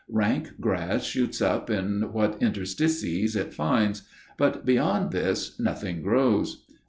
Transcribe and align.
Rank 0.09 0.59
grass 0.59 1.03
shoots 1.03 1.43
up 1.43 1.69
in 1.69 2.11
what 2.11 2.41
interstices 2.41 3.35
it 3.35 3.53
finds; 3.53 4.01
but 4.35 4.65
beyond 4.65 5.11
this 5.11 5.59
nothing 5.59 6.01
grows. 6.01 6.65